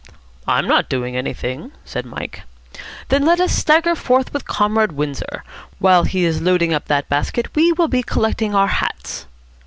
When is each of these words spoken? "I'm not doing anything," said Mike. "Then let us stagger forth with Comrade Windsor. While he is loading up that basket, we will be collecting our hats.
"I'm 0.47 0.65
not 0.65 0.89
doing 0.89 1.15
anything," 1.15 1.73
said 1.85 2.07
Mike. 2.07 2.41
"Then 3.09 3.23
let 3.23 3.39
us 3.39 3.51
stagger 3.51 3.93
forth 3.93 4.33
with 4.33 4.47
Comrade 4.47 4.93
Windsor. 4.93 5.43
While 5.77 6.05
he 6.05 6.25
is 6.25 6.41
loading 6.41 6.73
up 6.73 6.85
that 6.85 7.07
basket, 7.07 7.55
we 7.55 7.71
will 7.73 7.87
be 7.87 8.01
collecting 8.01 8.55
our 8.55 8.67
hats. 8.69 9.27